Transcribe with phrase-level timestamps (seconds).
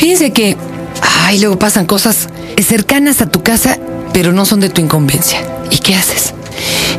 [0.00, 0.56] Fíjense que,
[1.26, 2.30] ay, luego pasan cosas
[2.66, 3.78] cercanas a tu casa,
[4.14, 5.42] pero no son de tu incumbencia.
[5.70, 6.32] ¿Y qué haces?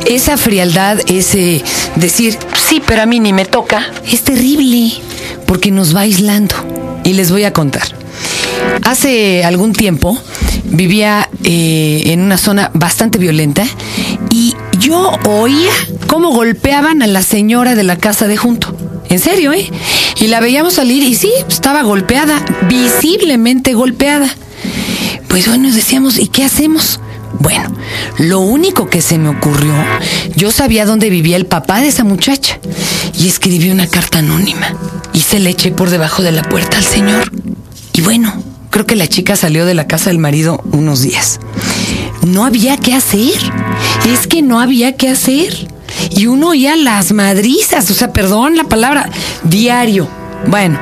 [0.06, 1.64] Esa frialdad, ese
[1.96, 2.38] decir,
[2.68, 4.92] sí, pero a mí ni me toca, es terrible,
[5.46, 6.54] porque nos va aislando.
[7.02, 7.82] Y les voy a contar.
[8.84, 10.16] Hace algún tiempo
[10.62, 13.64] vivía eh, en una zona bastante violenta
[14.30, 15.72] y yo oía
[16.06, 18.76] cómo golpeaban a la señora de la casa de junto.
[19.08, 19.68] En serio, ¿eh?
[20.22, 24.32] Y la veíamos salir y sí, estaba golpeada, visiblemente golpeada.
[25.26, 27.00] Pues bueno, decíamos, ¿y qué hacemos?
[27.40, 27.74] Bueno,
[28.18, 29.74] lo único que se me ocurrió,
[30.36, 32.60] yo sabía dónde vivía el papá de esa muchacha
[33.18, 34.76] y escribí una carta anónima
[35.12, 37.32] y se le eché por debajo de la puerta al señor.
[37.92, 38.32] Y bueno,
[38.70, 41.40] creo que la chica salió de la casa del marido unos días.
[42.24, 43.34] No había qué hacer.
[44.06, 45.66] Es que no había qué hacer.
[46.10, 49.08] Y uno oía las madrizas, o sea, perdón la palabra,
[49.44, 50.08] diario.
[50.46, 50.78] Bueno,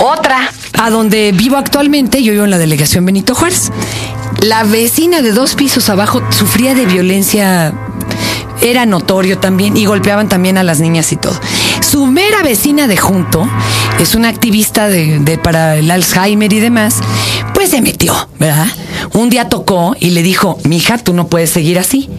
[0.00, 3.70] otra, a donde vivo actualmente, yo vivo en la delegación Benito Juárez.
[4.42, 7.72] La vecina de dos pisos abajo sufría de violencia,
[8.60, 11.38] era notorio también, y golpeaban también a las niñas y todo.
[11.94, 13.48] Su mera vecina de junto
[14.00, 16.96] es una activista de, para el Alzheimer y demás,
[17.54, 18.66] pues se metió, ¿verdad?
[19.12, 22.10] Un día tocó y le dijo, mija, tú no puedes seguir así.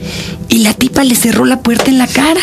[0.47, 2.39] Y la tipa le cerró la puerta en la cara.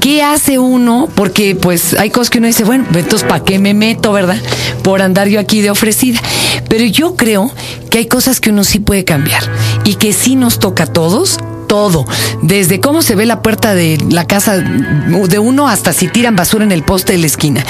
[0.00, 1.08] ¿Qué hace uno?
[1.12, 4.40] Porque pues hay cosas que uno dice, bueno, entonces ¿para qué me meto, verdad?
[4.84, 6.20] Por andar yo aquí de ofrecida.
[6.68, 7.50] Pero yo creo
[7.90, 9.42] que hay cosas que uno sí puede cambiar
[9.82, 12.06] y que sí nos toca a todos todo,
[12.42, 16.64] desde cómo se ve la puerta de la casa de uno hasta si tiran basura
[16.64, 17.62] en el poste de la esquina.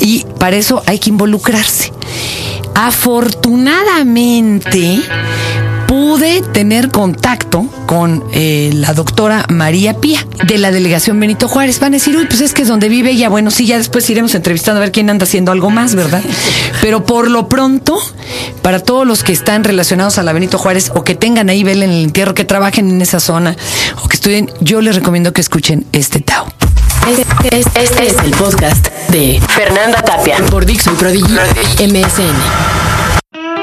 [0.00, 1.92] Y para eso hay que involucrarse.
[2.74, 5.02] Afortunadamente,
[5.90, 11.80] pude tener contacto con eh, la doctora María Pía de la delegación Benito Juárez.
[11.80, 13.28] Van a decir, uy, pues es que es donde vive ella.
[13.28, 16.22] Bueno, sí, ya después iremos entrevistando a ver quién anda haciendo algo más, ¿verdad?
[16.80, 17.98] Pero por lo pronto,
[18.62, 21.86] para todos los que están relacionados a la Benito Juárez o que tengan ahí vela
[21.86, 23.56] en el entierro, que trabajen en esa zona
[24.04, 26.46] o que estudien, yo les recomiendo que escuchen este Tao.
[27.08, 31.34] Este, este es el podcast de Fernanda Tapia por Dixon Prodigy
[31.80, 32.89] MSN.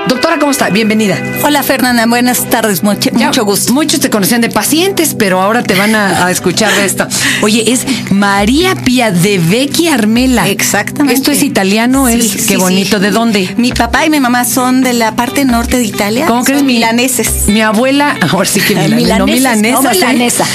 [0.07, 0.69] Doctora, ¿cómo está?
[0.69, 1.17] Bienvenida.
[1.43, 2.05] Hola, Fernanda.
[2.05, 2.81] Buenas tardes.
[2.81, 3.73] Mucho, mucho gusto.
[3.73, 7.07] Muchos te conocían de pacientes, pero ahora te van a, escuchar de esto.
[7.41, 10.47] Oye, es María Pía de Vecchi Armela.
[10.47, 11.13] Exactamente.
[11.13, 12.99] Esto es italiano, es qué bonito.
[12.99, 13.53] ¿De dónde?
[13.57, 16.25] Mi papá y mi mamá son de la parte norte de Italia.
[16.25, 16.63] ¿Cómo crees?
[16.63, 17.47] Milaneses.
[17.47, 19.81] Mi abuela, ahora sí que milanesa, no milanesa.
[19.81, 20.45] No milanesa.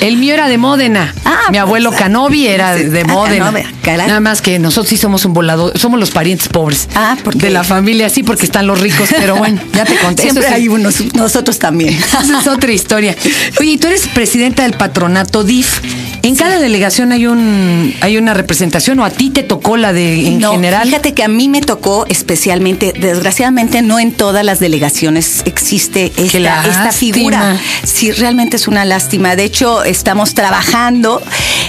[0.00, 1.12] El mío era de Módena.
[1.24, 3.52] Ah, mi abuelo pues, Canovi era de ah, Módena.
[3.96, 6.88] Nada más que nosotros sí somos un volado, somos los parientes pobres.
[6.94, 10.22] Ah, porque de la familia, sí, porque están los ricos, pero bueno, ya te conté.
[10.22, 11.94] Siempre hay unos, nosotros también.
[12.22, 13.16] Esa es otra historia.
[13.60, 15.80] Oye, tú eres presidenta del patronato DIF.
[16.22, 20.26] En cada delegación hay un hay una representación o a ti te tocó la de
[20.26, 20.86] en general.
[20.88, 26.66] Fíjate que a mí me tocó especialmente, desgraciadamente no en todas las delegaciones existe esta,
[26.66, 27.56] esta figura.
[27.84, 29.36] Sí, realmente es una lástima.
[29.36, 31.22] De hecho, estamos trabajando.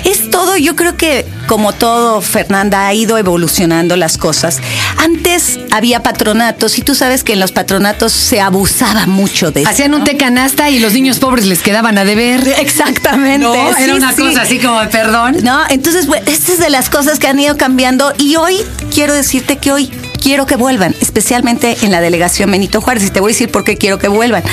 [0.03, 4.59] Es todo, yo creo que como todo, Fernanda, ha ido evolucionando las cosas.
[4.97, 9.69] Antes había patronatos y tú sabes que en los patronatos se abusaba mucho de eso.
[9.71, 12.47] Hacían un té canasta y los niños pobres les quedaban a deber.
[12.59, 13.47] Exactamente.
[13.47, 15.37] No, era una cosa así como, perdón.
[15.41, 18.59] No, entonces, bueno, esta es de las cosas que han ido cambiando y hoy
[18.93, 19.89] quiero decirte que hoy
[20.21, 23.05] quiero que vuelvan, especialmente en la delegación Benito Juárez.
[23.05, 24.43] Y te voy a decir por qué quiero que vuelvan.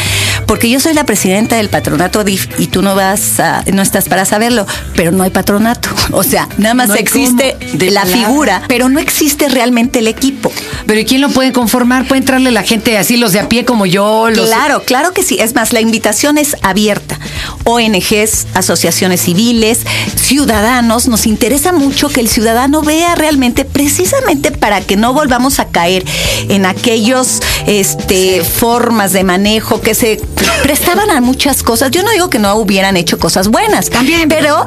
[0.47, 4.09] Porque yo soy la presidenta del patronato DIF y tú no vas a, no estás
[4.09, 5.88] para saberlo, pero no hay patronato.
[6.12, 10.53] O sea, nada más existe de la figura, pero no existe realmente el equipo.
[10.87, 12.06] Pero ¿y quién lo puede conformar?
[12.06, 14.27] ¿Puede entrarle la gente así, los de a pie como yo?
[14.32, 15.38] Claro, claro que sí.
[15.41, 17.19] Es más, la invitación es abierta.
[17.65, 19.81] ONGs, asociaciones civiles,
[20.16, 21.09] ciudadanos.
[21.09, 26.05] Nos interesa mucho que el ciudadano vea realmente, precisamente para que no volvamos a caer
[26.49, 30.20] en aquellos este, formas de manejo que se
[30.62, 31.91] prestaban a muchas cosas.
[31.91, 34.64] Yo no digo que no hubieran hecho cosas buenas, también, pero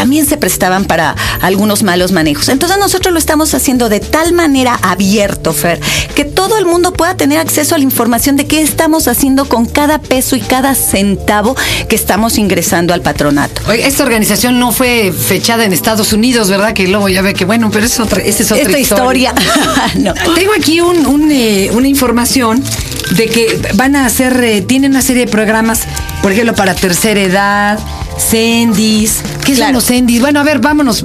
[0.00, 2.48] también se prestaban para algunos malos manejos.
[2.48, 5.78] Entonces nosotros lo estamos haciendo de tal manera abierto, Fer,
[6.14, 9.66] que todo el mundo pueda tener acceso a la información de qué estamos haciendo con
[9.66, 11.54] cada peso y cada centavo
[11.86, 13.60] que estamos ingresando al patronato.
[13.68, 16.72] Oye, esta organización no fue fechada en Estados Unidos, ¿verdad?
[16.72, 19.34] Que luego ya ve que, bueno, pero es otra, esa es otra Esta historia.
[19.96, 20.14] no.
[20.34, 22.64] Tengo aquí un, eh, una información
[23.10, 25.82] de que van a hacer, eh, tienen una serie de programas,
[26.22, 27.78] por ejemplo, para tercera edad,
[28.18, 29.22] Sendis.
[29.44, 30.20] ¿Qué son los Sendis?
[30.20, 31.04] Bueno, a ver, vámonos.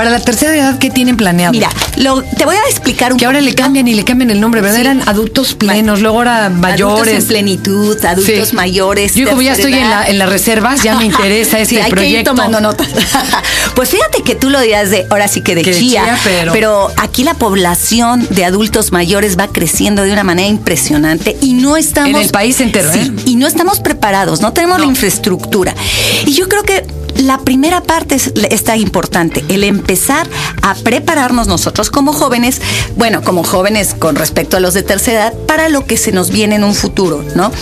[0.00, 1.52] Para la tercera edad, ¿qué tienen planeado?
[1.52, 1.68] Mira,
[1.98, 4.62] lo, te voy a explicar un Que ahora le cambian y le cambian el nombre,
[4.62, 4.80] ¿verdad?
[4.80, 7.02] Eran adultos plenos, luego ahora mayores.
[7.02, 9.14] Adultos en plenitud, adultos mayores.
[9.14, 11.90] Yo como ya estoy en, la, en, las reservas, ya me interesa este sí, hay
[11.90, 12.14] proyecto.
[12.14, 12.88] Que ir tomando notas.
[13.74, 16.52] pues fíjate que tú lo dirás de, ahora sí que de chía, pero...
[16.54, 21.76] pero aquí la población de adultos mayores va creciendo de una manera impresionante y no
[21.76, 22.08] estamos...
[22.08, 23.22] En el país entero, sí, ¿eh?
[23.26, 24.84] Y no estamos preparados, no tenemos No.
[24.84, 25.74] la infraestructura.
[26.24, 26.86] Y yo creo que
[27.20, 30.28] la primera parte es, está importante, el empezar
[30.62, 32.60] a prepararnos nosotros como jóvenes,
[32.96, 36.30] bueno, como jóvenes con respecto a los de tercera edad, para lo que se nos
[36.30, 37.52] viene en un futuro, ¿no?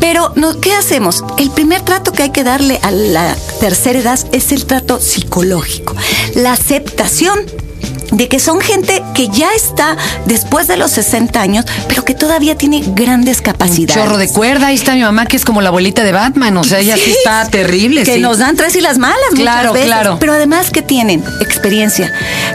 [0.00, 1.24] Pero, ¿qué hacemos?
[1.38, 5.94] El primer trato que hay que darle a la tercera edad es el trato psicológico,
[6.34, 7.40] la aceptación
[8.12, 9.96] de que son gente que ya está
[10.26, 13.94] después de los 60 años, pero que todavía tiene grandes capacidades.
[14.02, 16.64] Chorro de cuerda, ahí está mi mamá que es como la abuelita de Batman, o
[16.64, 18.04] sea, ella sí, Sí, está terrible.
[18.04, 18.20] Que sí.
[18.20, 19.86] nos dan tres y las malas Claro, muchas veces.
[19.88, 20.16] claro.
[20.20, 22.12] Pero además que tienen experiencia,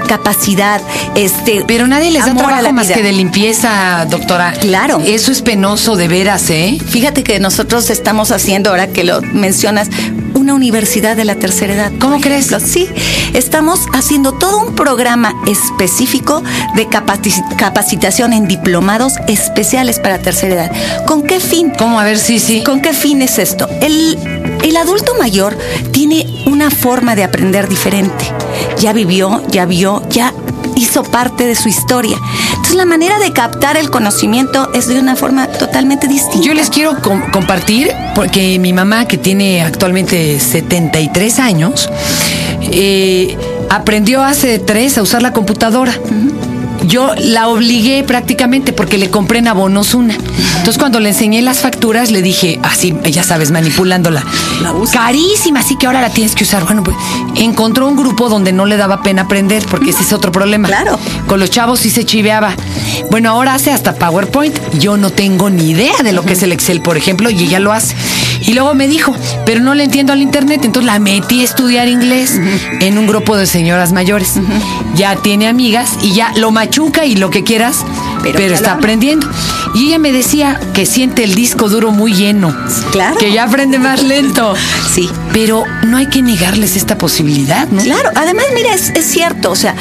[0.07, 0.81] capacidad,
[1.15, 1.63] este.
[1.67, 4.53] Pero nadie les da trabajo más que de limpieza, doctora.
[4.59, 5.01] Claro.
[5.05, 6.77] Eso es penoso de veras, ¿eh?
[6.89, 9.89] Fíjate que nosotros estamos haciendo, ahora que lo mencionas,
[10.33, 11.91] una universidad de la tercera edad.
[11.99, 12.47] ¿Cómo crees?
[12.65, 12.87] Sí,
[13.33, 16.43] estamos haciendo todo un programa específico
[16.75, 20.71] de capaci- capacitación en diplomados especiales para tercera edad.
[21.05, 21.71] ¿Con qué fin?
[21.77, 21.99] ¿Cómo?
[21.99, 22.63] A ver, sí, sí.
[22.63, 23.67] ¿Con qué fin es esto?
[23.81, 24.17] El,
[24.63, 25.57] el adulto mayor
[25.91, 28.25] tiene una forma de aprender diferente.
[28.79, 30.33] Ya vivió, ya vio, ya
[30.75, 32.17] hizo parte de su historia.
[32.49, 36.45] Entonces la manera de captar el conocimiento es de una forma totalmente distinta.
[36.45, 41.89] Yo les quiero com- compartir, porque mi mamá, que tiene actualmente 73 años,
[42.61, 43.37] eh,
[43.69, 45.93] aprendió hace tres a usar la computadora.
[46.87, 50.13] Yo la obligué prácticamente porque le compré en abonos una.
[50.13, 54.23] Entonces cuando le enseñé las facturas le dije, así, ya sabes, manipulándola.
[54.61, 55.01] La usa.
[55.01, 56.63] Carísima, así que ahora la tienes que usar.
[56.65, 56.95] Bueno, pues
[57.35, 60.67] encontró un grupo donde no le daba pena aprender, porque ese es otro problema.
[60.67, 60.99] Claro.
[61.27, 62.55] Con los chavos sí se chiveaba.
[63.09, 64.55] Bueno, ahora hace hasta PowerPoint.
[64.77, 67.59] Yo no tengo ni idea de lo que es el Excel, por ejemplo, y ella
[67.59, 67.95] lo hace.
[68.47, 69.15] Y luego me dijo,
[69.45, 70.61] pero no le entiendo al internet.
[70.63, 72.39] Entonces la metí a estudiar inglés
[72.79, 74.33] en un grupo de señoras mayores.
[74.95, 77.85] Ya tiene amigas y ya lo machuca y lo que quieras,
[78.23, 79.29] pero, está aprendiendo.
[79.73, 82.55] Y ella me decía que siente el disco duro muy lleno.
[82.91, 83.17] Claro.
[83.17, 84.53] Que ya aprende más lento.
[84.95, 85.09] Sí.
[85.33, 87.83] Pero no hay que negarles esta posibilidad, ¿no?
[87.83, 89.75] Claro, además, mira, es, es cierto, o sea,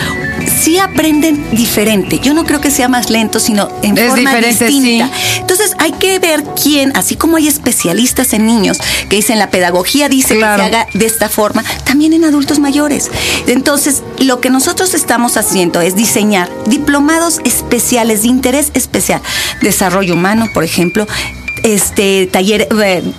[0.62, 2.18] sí aprenden diferente.
[2.22, 5.08] Yo no creo que sea más lento, sino en Es forma distinta.
[5.08, 5.38] sí.
[5.40, 10.08] Entonces, hay que ver quién, así como hay especialistas en niños que dicen la pedagogía
[10.08, 10.62] dice Claro.
[10.64, 13.10] que se haga de esta forma, también en adultos mayores.
[13.46, 19.20] Entonces, lo que nosotros estamos haciendo es diseñar diplomados especiales de interés especial,
[19.60, 21.06] desarrollo humano, por ejemplo,
[21.64, 22.68] este taller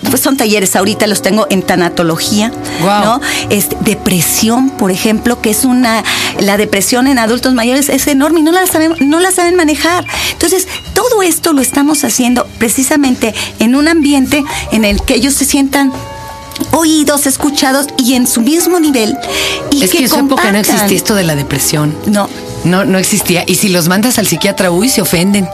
[0.10, 2.52] pues son talleres ahorita los tengo en tanatología
[2.82, 3.04] Guau.
[3.04, 6.04] no este, depresión por ejemplo que es una
[6.40, 10.06] la depresión en adultos mayores es enorme y no la saben no la saben manejar
[10.32, 15.46] entonces todo esto lo estamos haciendo precisamente en un ambiente en el que ellos se
[15.46, 15.92] sientan
[16.72, 19.18] oídos, escuchados y en su mismo nivel.
[19.72, 21.96] Y Es que, en su época no existía esto de la depresión.
[22.06, 22.30] No.
[22.66, 23.44] No, no existía.
[23.48, 25.48] Y si los mandas al psiquiatra, uy, se ofenden.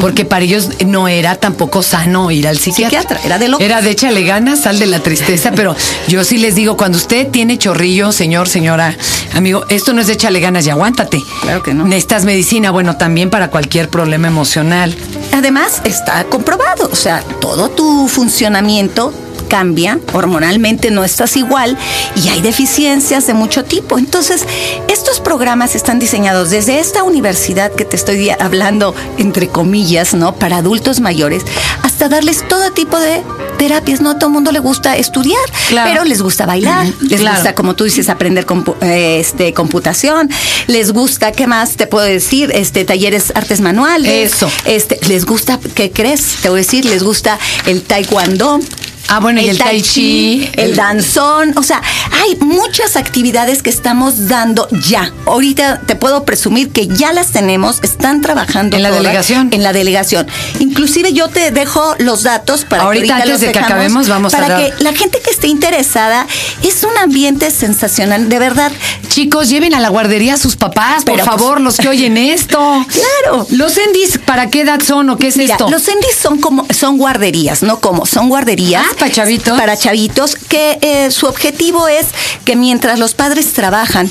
[0.00, 3.00] Porque para ellos no era tampoco sano ir al psiquiatra.
[3.00, 3.64] Psiquiatra, era de locos.
[3.64, 5.52] Era de échale ganas, sal de la tristeza.
[5.54, 5.74] Pero
[6.08, 8.96] yo sí les digo, cuando usted tiene chorrillo, señor, señora,
[9.34, 11.22] amigo, esto no es de échale ganas y aguántate.
[11.42, 11.84] Claro que no.
[11.84, 14.94] Necesitas medicina, bueno, también para cualquier problema emocional.
[15.32, 19.12] Además, está comprobado, o sea, todo tu funcionamiento
[19.48, 21.76] cambia, hormonalmente no estás igual
[22.14, 23.98] y hay deficiencias de mucho tipo.
[23.98, 24.44] Entonces,
[24.88, 30.34] estos programas están diseñados desde esta universidad que te estoy hablando, entre comillas, ¿no?
[30.34, 31.42] Para adultos mayores,
[31.82, 33.22] hasta darles todo tipo de
[33.58, 34.00] terapias.
[34.00, 35.90] No a todo el mundo le gusta estudiar, Claro.
[35.90, 37.36] pero les gusta bailar, les Claro.
[37.36, 40.30] gusta, como tú dices, aprender compu- eh, este, computación,
[40.66, 42.50] les gusta, ¿qué más te puedo decir?
[42.54, 44.32] Este, talleres artes manuales.
[44.34, 44.50] Eso.
[44.66, 46.36] Este, les gusta, ¿qué crees?
[46.42, 48.60] Te voy a decir, les gusta el taekwondo.
[49.10, 51.80] Ah, bueno, y el tai chi, el el- danzón, o sea,
[52.12, 55.12] hay muchas actividades que estamos dando ya.
[55.26, 59.48] Ahorita te puedo presumir que ya las tenemos, están trabajando ¿En la todas delegación?
[59.52, 60.26] En la delegación.
[60.60, 64.08] Inclusive yo te dejo los datos para Ahorita, que ahorita antes los de que acabemos,
[64.08, 66.26] vamos a para dar- que la gente que esté interesada
[66.62, 68.72] es un ambiente sensacional, de verdad.
[69.08, 72.58] Chicos, lleven a la guardería a sus papás, por pues- favor, los que oyen esto.
[72.88, 73.46] Claro.
[73.50, 75.68] Los endis, ¿para qué edad son o qué es Mira, esto?
[75.70, 79.58] los endis son como son guarderías, no como son guarderías Ah, para chavitos.
[79.58, 82.06] para chavitos que eh, su objetivo es
[82.44, 84.10] que mientras los padres trabajan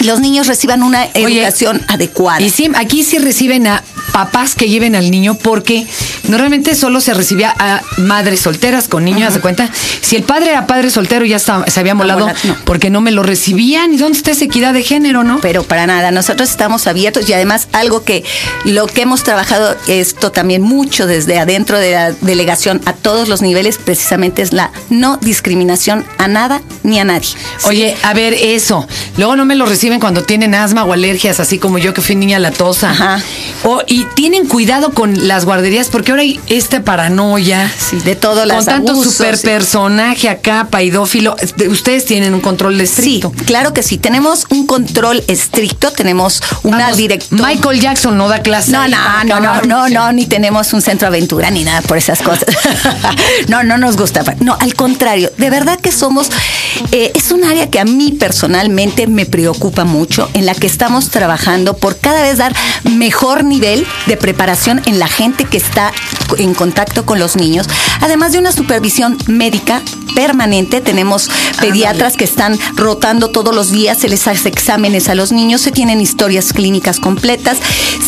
[0.00, 2.40] los niños reciban una Oye, educación adecuada.
[2.40, 3.82] Y sí, aquí sí reciben a
[4.12, 5.86] papás que lleven al niño porque
[6.28, 9.70] normalmente solo se recibía a madres solteras con niños, de cuenta?
[10.00, 12.28] Si el padre era padre soltero, ya estaba, se había molado
[12.64, 13.92] porque no me lo recibían.
[13.92, 15.38] ¿Y dónde está esa equidad de género, no?
[15.40, 18.24] Pero para nada, nosotros estamos abiertos y además algo que
[18.64, 23.42] lo que hemos trabajado esto también mucho desde adentro de la delegación a todos los
[23.42, 27.28] niveles, precisamente es la no discriminación a nada ni a nadie.
[27.64, 28.86] Oye, a ver, eso.
[29.16, 32.14] Luego no me lo reciben cuando tienen asma o alergias, así como yo que fui
[32.14, 32.90] niña latosa.
[32.90, 33.22] Ajá.
[33.64, 37.70] O, y tienen cuidado con las guarderías porque ahora hay esta paranoia.
[37.76, 41.36] Sí, de todo las Con tanto super personaje acá, paidófilo.
[41.68, 43.32] Ustedes tienen un control estricto.
[43.36, 43.98] Sí, claro que sí.
[43.98, 47.48] Tenemos un control estricto, tenemos una directora.
[47.48, 48.70] Michael Jackson no da clase.
[48.70, 52.22] No, no, no, no, no, no, ni tenemos un centro aventura ni nada por esas
[52.22, 52.46] cosas.
[53.48, 54.24] no, no nos gusta.
[54.40, 56.30] No, al contrario, de verdad que somos,
[56.92, 61.10] eh, es un área que a mí personalmente me preocupa mucho, en la que estamos
[61.10, 62.54] trabajando por cada vez dar
[62.84, 65.92] mejor nivel de preparación en la gente que está
[66.38, 67.66] en contacto con los niños,
[68.00, 69.82] además de una supervisión médica
[70.16, 70.80] permanente.
[70.80, 75.60] Tenemos pediatras que están rotando todos los días, se les hace exámenes a los niños,
[75.60, 77.58] se tienen historias clínicas completas,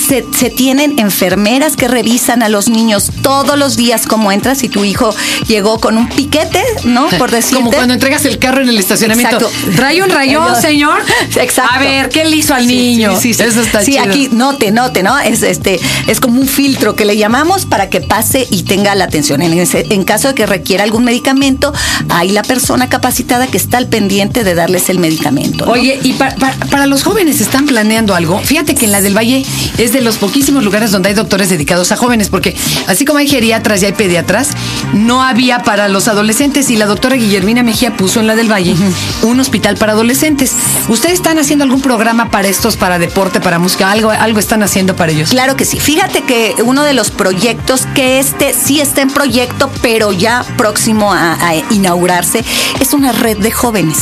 [0.09, 4.85] se, tienen enfermeras que revisan a los niños todos los días cómo entras si tu
[4.85, 5.15] hijo
[5.47, 7.09] llegó con un piquete, ¿no?
[7.19, 7.57] Por decirte.
[7.57, 9.37] Como cuando entregas el carro en el estacionamiento.
[9.37, 9.73] Exacto.
[9.77, 11.03] Trae un rayón, señor.
[11.37, 11.75] Exacto.
[11.75, 13.21] A ver, ¿qué le hizo al niño?
[13.21, 15.19] Sí, sí, Eso está Sí, aquí note, note, ¿no?
[15.19, 19.05] Es este es como un filtro que le llamamos para que pase y tenga la
[19.05, 19.43] atención.
[19.43, 21.73] En, en caso de que requiera algún medicamento,
[22.09, 25.65] hay la persona capacitada que está al pendiente de darles el medicamento.
[25.71, 28.39] Oye, y para los jóvenes están planeando algo.
[28.39, 29.45] Fíjate que en la del Valle
[29.79, 33.29] es de los poquísimos lugares donde hay doctores dedicados a jóvenes, porque así como hay
[33.29, 34.51] geriatras y hay pediatras,
[34.93, 38.75] no había para los adolescentes y la doctora Guillermina Mejía puso en la del Valle
[39.23, 40.53] un hospital para adolescentes.
[40.89, 43.91] ¿Ustedes están haciendo algún programa para estos, para deporte, para música?
[43.91, 45.31] ¿Algo, algo están haciendo para ellos?
[45.31, 45.79] Claro que sí.
[45.81, 51.13] Fíjate que uno de los proyectos que este sí está en proyecto, pero ya próximo
[51.13, 51.37] a,
[51.71, 52.45] inaugurarse,
[52.81, 53.99] es una red de jóvenes,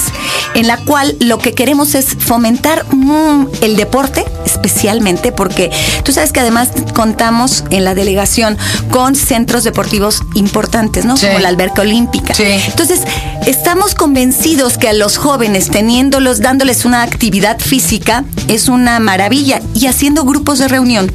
[0.55, 5.71] en la cual lo que queremos es fomentar mm, el deporte, especialmente porque
[6.05, 8.57] tú sabes que además contamos en la delegación
[8.91, 11.17] con centros deportivos importantes, ¿no?
[11.17, 12.35] Como la alberca olímpica.
[12.39, 13.01] Entonces,
[13.47, 19.87] estamos convencidos que a los jóvenes, teniéndolos, dándoles una actividad física, es una maravilla y
[19.87, 21.13] haciendo grupos de reunión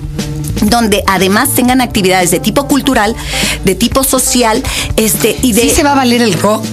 [0.62, 3.16] donde además tengan actividades de tipo cultural,
[3.64, 4.64] de tipo social,
[4.96, 6.66] este y de ¿Sí se va a valer el rock.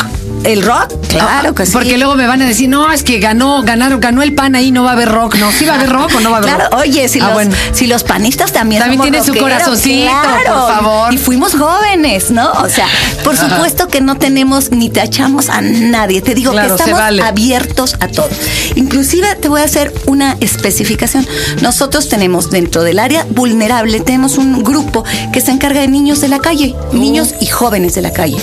[0.45, 0.93] ¿El rock?
[1.09, 1.73] Claro que sí.
[1.73, 4.71] Porque luego me van a decir, no, es que ganó, ganaron, ganó el pan ahí,
[4.71, 5.37] no va a haber rock.
[5.37, 7.33] No, sí va a haber rock o no va a haber claro, oye, si, ah,
[7.35, 10.11] los, si los panistas también También tienen su corazoncito,
[10.47, 11.13] por favor.
[11.15, 12.51] Y fuimos jóvenes, ¿no?
[12.53, 12.87] O sea,
[13.25, 16.23] por supuesto que no tenemos ni tachamos a nadie.
[16.23, 18.29] Te digo que estamos abiertos a todo.
[18.77, 21.27] Inclusive te voy a hacer una especificación.
[21.63, 26.29] Nosotros tenemos dentro del área vulnerable, tenemos un grupo que se encarga de niños de
[26.29, 28.39] la calle, niños y jóvenes de la calle.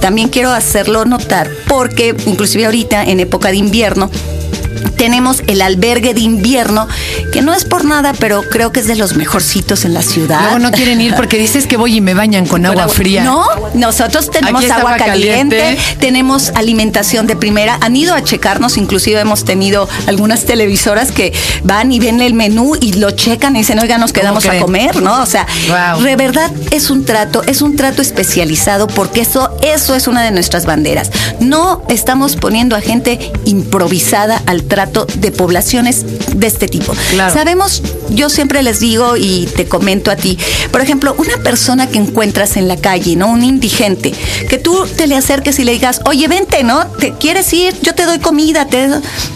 [0.00, 4.10] También quiero hacerlo notar porque inclusive ahorita en época de invierno
[4.96, 6.88] tenemos el albergue de invierno,
[7.32, 10.40] que no es por nada, pero creo que es de los mejorcitos en la ciudad.
[10.42, 13.24] Luego no quieren ir porque dices que voy y me bañan con agua fría.
[13.24, 13.44] No,
[13.74, 17.78] nosotros tenemos agua, caliente, tenemos alimentación de primera.
[17.80, 21.32] Han ido a checarnos, inclusive hemos tenido algunas televisoras que
[21.64, 25.02] van y ven el menú y lo checan y dicen, oiga, nos quedamos a comer,
[25.02, 25.22] ¿no?
[25.22, 25.46] O sea,
[26.02, 30.30] de verdad es un trato, es un trato especializado porque eso, eso es una de
[30.30, 31.10] nuestras banderas.
[31.40, 36.04] No estamos poniendo a gente improvisada al trato de poblaciones
[36.36, 36.94] de este tipo.
[37.32, 40.38] Sabemos, yo siempre les digo y te comento a ti,
[40.70, 43.28] por ejemplo, una persona que encuentras en la calle, ¿no?
[43.28, 44.12] Un indigente,
[44.48, 46.86] que tú te le acerques y le digas, oye, vente, ¿no?
[46.86, 47.74] ¿Te quieres ir?
[47.82, 48.88] Yo te doy comida, te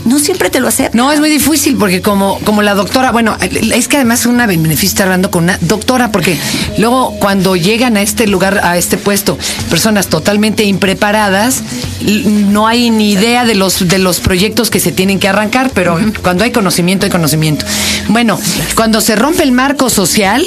[0.05, 0.97] no siempre te lo acepto.
[0.97, 4.88] No, es muy difícil porque como, como la doctora, bueno, es que además una beneficio
[4.88, 6.38] estar hablando con una doctora, porque
[6.79, 9.38] luego cuando llegan a este lugar, a este puesto,
[9.71, 11.62] personas totalmente impreparadas,
[12.02, 15.99] no hay ni idea de los, de los proyectos que se tienen que arrancar, pero
[16.23, 17.64] cuando hay conocimiento, hay conocimiento.
[18.09, 18.38] Bueno,
[18.75, 20.45] cuando se rompe el marco social,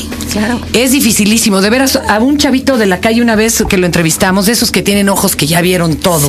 [0.73, 1.61] es dificilísimo.
[1.61, 4.71] De veras, a un chavito de la calle una vez que lo entrevistamos, de esos
[4.71, 6.27] que tienen ojos que ya vieron todo,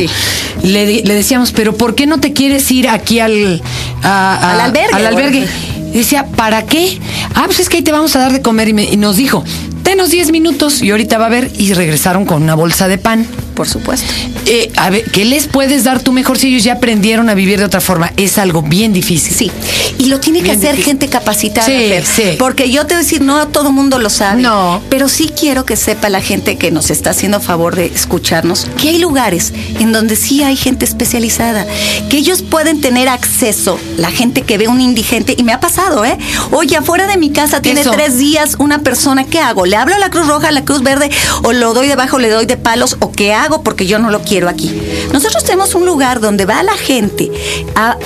[0.63, 3.63] le, decíamos, pero ¿por qué no te quieres ir aquí al,
[4.03, 4.95] al albergue?
[4.95, 5.49] Al albergue.
[5.93, 6.99] decía, ¿para qué?
[7.35, 8.69] Ah, pues es que ahí te vamos a dar de comer.
[8.69, 9.45] Y, y nos dijo,
[9.83, 11.51] denos 10 minutos y ahorita va a ver.
[11.59, 13.27] Y regresaron con una bolsa de pan
[13.57, 14.07] Por supuesto.
[14.45, 17.59] Eh, a ver, ¿qué les puedes dar tú mejor si ellos ya aprendieron a vivir
[17.59, 18.13] de otra forma?
[18.17, 19.35] Es algo bien difícil.
[19.35, 19.51] Sí,
[19.99, 21.67] y lo tiene que hacer gente capacitada.
[21.67, 22.23] Sí, sí.
[22.39, 24.43] Porque yo te voy a decir, no todo el mundo lo sabe.
[24.43, 24.83] No.
[24.91, 28.91] Pero sí quiero que sepa la gente que nos está haciendo favor de escucharnos que
[28.91, 31.67] hay lugares en donde sí hay gente especializada,
[32.11, 36.05] que ellos pueden tener acceso, la gente que ve un indigente, y me ha pasado,
[36.05, 36.19] ¿eh?
[36.51, 39.65] Oye, afuera de mi casa tiene tres días una persona, ¿qué hago?
[39.65, 41.11] ¿Le hablo a la Cruz Roja, a la Cruz Verde,
[41.43, 44.23] o lo doy debajo, le doy de palos, o qué hago porque yo no lo
[44.23, 44.81] quiero aquí?
[45.13, 47.31] Nosotros tenemos un lugar donde va la gente
[47.75, 47.97] a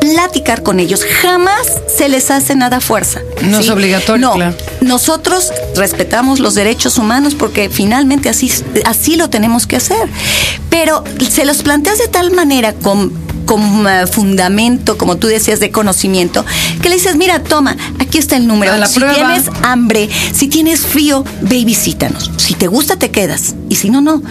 [0.00, 1.04] platicar con ellos.
[1.22, 3.20] Jamás se les hace nada a fuerza.
[3.42, 4.36] No es obligatorio.
[4.36, 8.52] No, nosotros respetamos los derechos humanos porque finalmente así,
[8.84, 10.08] así lo tenemos que hacer.
[10.70, 15.70] Pero se los planteas de tal manera con con eh, fundamento, como tú decías, de
[15.70, 16.44] conocimiento,
[16.82, 18.86] que le dices, mira, toma, aquí está el número.
[18.86, 22.30] si tienes hambre, si tienes frío, ve y visítanos.
[22.36, 23.54] Si te gusta, te quedas.
[23.68, 24.22] Y si no, no.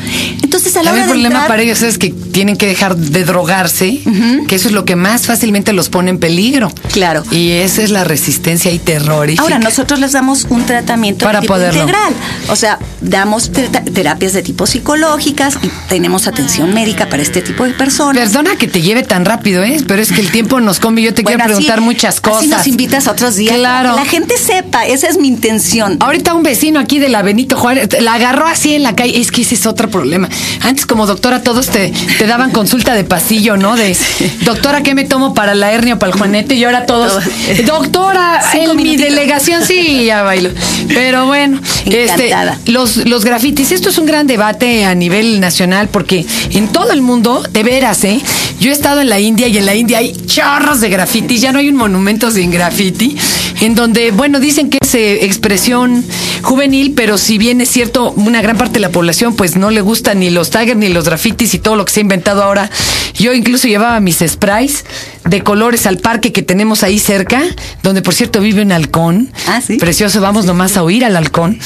[0.43, 4.01] Entonces, a la hora El problema para ellos es que tienen que dejar de drogarse,
[4.47, 6.71] que eso es lo que más fácilmente los pone en peligro.
[6.91, 7.23] Claro.
[7.31, 9.43] Y esa es la resistencia y terrorífica.
[9.43, 12.13] Ahora, nosotros les damos un tratamiento para integral.
[12.49, 17.71] O sea, damos terapias de tipo psicológicas y tenemos atención médica para este tipo de
[17.73, 18.21] personas.
[18.23, 19.77] Perdona que te lleve tan rápido, ¿eh?
[19.87, 22.41] Pero es que el tiempo nos come y yo te quiero preguntar muchas cosas.
[22.41, 23.55] Así nos invitas a otros días.
[23.55, 23.91] Claro.
[23.91, 25.97] que la gente sepa, esa es mi intención.
[25.99, 29.19] Ahorita un vecino aquí de la Benito Juárez la agarró así en la calle.
[29.19, 30.29] Es que ese es otro problema.
[30.61, 33.75] Antes, como doctora, todos te, te daban consulta de pasillo, ¿no?
[33.75, 33.95] De
[34.45, 36.55] doctora, ¿qué me tomo para la hernia o para el juanete?
[36.55, 37.23] Y ahora todos,
[37.65, 40.49] doctora, en mi delegación, sí, ya bailo.
[40.87, 42.33] Pero bueno, este,
[42.65, 47.01] los, los grafitis, esto es un gran debate a nivel nacional porque en todo el
[47.01, 48.21] mundo, de veras, ¿eh?
[48.59, 51.51] Yo he estado en la India y en la India hay chorros de grafitis, ya
[51.51, 53.15] no hay un monumento sin graffiti,
[53.61, 56.03] en donde, bueno, dicen que es eh, expresión
[56.41, 59.81] juvenil, pero si bien es cierto, una gran parte de la población pues no le
[59.81, 62.69] gusta ni los tigers ni los grafitis y todo lo que se ha inventado ahora.
[63.15, 64.85] Yo incluso llevaba mis sprays
[65.23, 67.41] de colores al parque que tenemos ahí cerca,
[67.81, 69.31] donde por cierto vive un halcón.
[69.47, 69.77] Ah, sí.
[69.77, 71.59] Precioso, vamos nomás a oír al halcón.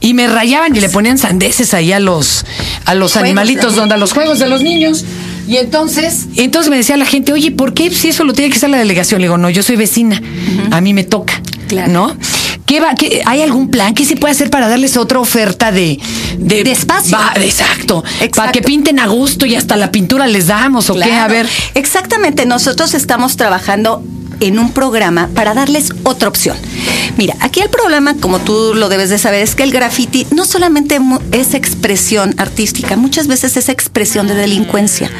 [0.00, 2.44] Y me rayaban y le ponían sandeces ahí a los,
[2.84, 5.04] a los animalitos, donde a los juegos de los niños.
[5.52, 8.56] Y entonces, entonces me decía la gente, oye, ¿por qué si eso lo tiene que
[8.56, 9.20] hacer la delegación?
[9.20, 10.18] Le digo, no, yo soy vecina,
[10.70, 11.92] a mí me toca, claro.
[11.92, 12.16] ¿no?
[12.64, 13.92] ¿Qué va, qué, ¿Hay algún plan?
[13.92, 16.00] ¿Qué se puede hacer para darles otra oferta de,
[16.38, 17.18] de, espacio?
[17.36, 18.02] exacto,
[18.34, 21.46] Para que pinten a gusto y hasta la pintura les damos o qué, a ver.
[21.74, 24.02] Exactamente, nosotros estamos trabajando
[24.42, 26.56] en un programa para darles otra opción.
[27.16, 30.44] Mira, aquí el problema, como tú lo debes de saber, es que el graffiti no
[30.44, 30.98] solamente
[31.30, 35.10] es expresión artística, muchas veces es expresión de delincuencia.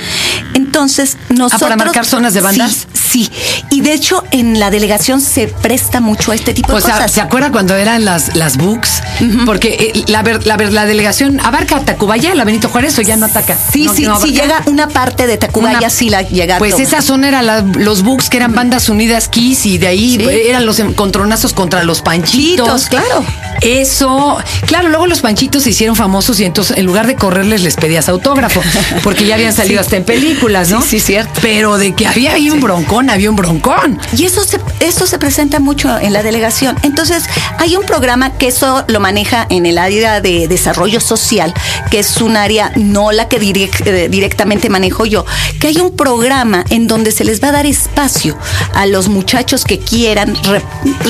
[0.73, 1.52] Entonces, nosotros...
[1.52, 2.87] ¿Ah, para marcar zonas de bandas?
[2.95, 3.31] Sí, sí.
[3.69, 6.95] Y de hecho, en la delegación se presta mucho a este tipo de cosas.
[6.95, 9.02] O sea, ¿se acuerda cuando eran las, las books?
[9.45, 13.54] Porque eh, la, la, la, delegación abarca Tacubaya, la Benito Juárez, o ya no ataca.
[13.71, 16.56] Sí, sí, sí, llega una parte de Tacubaya, sí la llega.
[16.56, 20.65] Pues esa zona era los books que eran bandas unidas Kiss y de ahí eran
[20.65, 22.87] los encontronazos contra los panchitos.
[22.87, 23.26] claro.
[23.63, 27.77] Eso, claro, luego los panchitos se hicieron famosos y entonces en lugar de correrles les
[27.77, 28.61] pedías autógrafo,
[29.03, 30.83] porque ya habían salido hasta en películas, ¿no?
[30.83, 31.41] Sí, cierto.
[31.41, 34.01] Pero de que había ahí un broncón, había un broncón.
[34.17, 36.77] Y eso se, eso se presenta mucho en la delegación.
[36.83, 37.25] Entonces,
[37.59, 41.55] hay un programa que eso lo maneja en el área de desarrollo social,
[41.91, 45.25] que es un área, no la que eh, directamente manejo yo,
[45.61, 48.37] que hay un programa en donde se les va a dar espacio
[48.75, 50.37] a los muchachos que quieran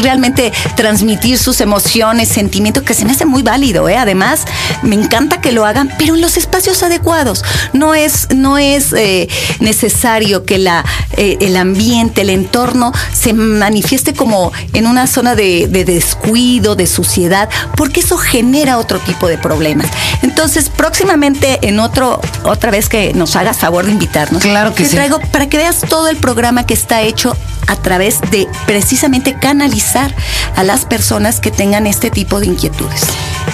[0.02, 3.96] realmente transmitir sus emociones, sentimientos, que se me hace muy válido, ¿eh?
[3.96, 4.44] Además,
[4.82, 7.44] me encanta que lo hagan, pero en los espacios adecuados.
[7.72, 9.28] No es, no es eh,
[9.60, 10.84] necesario que la,
[11.16, 17.48] eh, el ambiente, el entorno se manifieste como en una zona de, descuido, de suciedad,
[17.76, 19.86] porque eso genera otro tipo de problemas.
[20.22, 24.90] Entonces, próximamente en otro, otra vez que nos hagas favor de invitarnos, claro que te
[24.90, 30.14] traigo para que veas todo el programa que está hecho a través de precisamente canalizar
[30.56, 33.02] a las personas que tengan este tipo de inquietudes.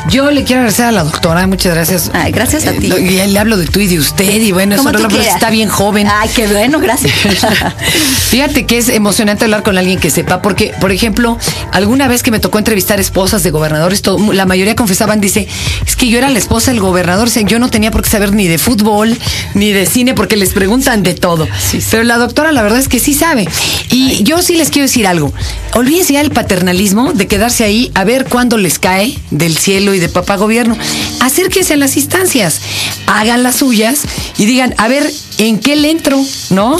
[0.09, 2.11] Yo le quiero agradecer a la doctora, muchas gracias.
[2.14, 2.87] Ay, gracias a ti.
[2.87, 4.90] Y le hablo de tú y de usted, y bueno, eso
[5.21, 6.09] está bien joven.
[6.11, 7.12] Ay, qué bueno, gracias.
[8.31, 11.38] Fíjate que es emocionante hablar con alguien que sepa, porque, por ejemplo,
[11.73, 15.47] alguna vez que me tocó entrevistar esposas de gobernadores, la mayoría confesaban, dice,
[15.87, 18.49] es que yo era la esposa del gobernador, yo no tenía por qué saber ni
[18.49, 19.16] de fútbol,
[19.55, 21.47] ni de cine, porque les preguntan de todo.
[21.90, 23.47] Pero la doctora, la verdad es que sí sabe.
[23.90, 25.33] Y yo sí les quiero decir algo.
[25.75, 29.98] Olvídense ya el paternalismo de quedarse ahí a ver cuándo les cae del cielo y
[30.01, 30.77] de papá gobierno.
[31.21, 32.61] Acérquense a las instancias,
[33.07, 34.03] hagan las suyas
[34.37, 36.19] y digan, a ver, ¿en qué le entro?
[36.51, 36.77] ¿No?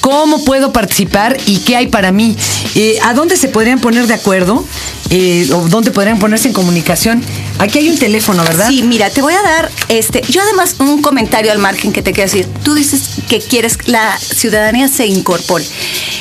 [0.00, 2.36] ¿Cómo puedo participar y qué hay para mí?
[2.74, 4.64] Eh, ¿A dónde se podrían poner de acuerdo?
[5.10, 7.22] Eh, o dónde podrían ponerse en comunicación
[7.62, 8.66] Aquí hay un teléfono, ¿verdad?
[8.68, 10.20] Sí, mira, te voy a dar este.
[10.28, 12.48] Yo además un comentario al margen que te quiero decir.
[12.64, 15.64] Tú dices que quieres que la ciudadanía se incorpore.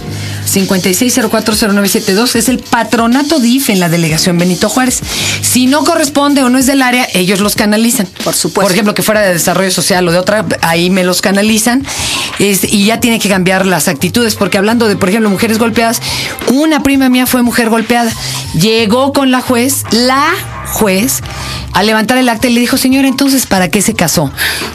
[0.51, 5.01] 56040972 es el patronato DIF en la delegación Benito Juárez.
[5.41, 8.07] Si no corresponde o no es del área, ellos los canalizan.
[8.23, 8.61] Por supuesto.
[8.61, 11.85] Por ejemplo, que fuera de desarrollo social o de otra, ahí me los canalizan.
[12.39, 16.01] y ya tiene que cambiar las actitudes, porque hablando de, por ejemplo, mujeres golpeadas,
[16.51, 18.11] una prima mía fue mujer golpeada.
[18.53, 20.25] Llegó con la juez, la
[20.71, 21.21] juez
[21.73, 24.31] a levantar el acta y le dijo, señora, entonces, ¿para qué se casó?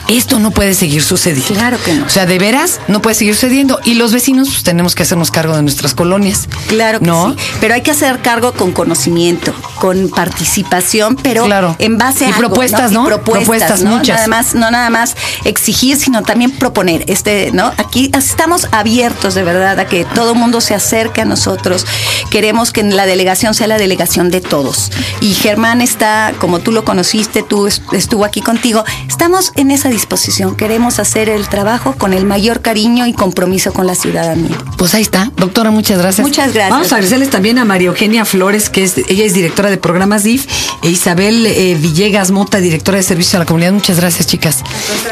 [0.08, 1.54] Esto no puede seguir sucediendo.
[1.54, 2.06] Claro que no.
[2.06, 3.80] O sea, de veras, no puede seguir sucediendo.
[3.84, 6.48] Y los vecinos, pues tenemos que hacernos cargo de nuestras colonias.
[6.68, 7.30] Claro que ¿no?
[7.30, 7.36] sí.
[7.60, 11.76] Pero hay que hacer cargo con conocimiento, con participación, pero claro.
[11.78, 12.30] en base a.
[12.30, 13.04] Y propuestas, ¿no?
[13.04, 13.96] propuestas, ¿no?
[13.96, 14.16] muchas.
[14.16, 17.04] Nada más, no nada más exigir, sino también proponer.
[17.08, 17.72] Este, ¿no?
[17.78, 21.86] Aquí estamos abiertos de verdad a que todo el mundo se acerque a nosotros.
[22.30, 24.90] Queremos que la delegación sea la delegación de todos.
[25.20, 28.84] Y Germán está, como tú lo conociste, tú estuvo aquí contigo.
[29.08, 30.56] Estamos en esa disposición.
[30.56, 34.56] Queremos hacer el trabajo con el mayor cariño y compromiso con la ciudadanía.
[34.76, 35.32] Pues ahí está.
[35.36, 36.26] Doctora, muchas gracias.
[36.26, 36.70] Muchas gracias.
[36.70, 40.22] Vamos a agradecerles también a María Eugenia Flores, que es, ella es directora de programas
[40.24, 40.46] DIF,
[40.82, 43.72] e Isabel eh, Villegas Mota, directora de servicios a la comunidad.
[43.72, 44.62] Muchas gracias, chicas,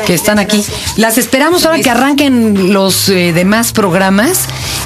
[0.06, 0.64] que están aquí.
[0.96, 4.40] Las esperamos ahora que arranquen los eh, demás programas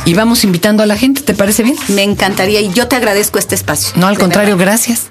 [0.04, 1.22] y vamos invitando a la gente.
[1.22, 1.76] ¿Te parece bien?
[1.88, 3.92] Me encantaría y yo te agradezco este espacio.
[3.96, 5.10] No, al contrario, gracias.